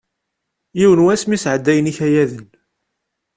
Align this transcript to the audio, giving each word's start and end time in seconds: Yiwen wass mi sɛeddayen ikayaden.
Yiwen 0.79 1.03
wass 1.05 1.23
mi 1.27 1.37
sɛeddayen 1.43 1.91
ikayaden. 1.91 2.47